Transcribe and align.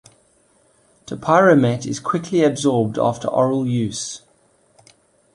Topiramate 1.05 1.85
is 1.85 1.99
quickly 1.99 2.43
absorbed 2.43 2.97
after 2.97 3.27
oral 3.27 3.67
use. 3.67 4.23